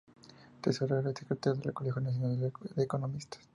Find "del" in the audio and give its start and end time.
1.61-1.73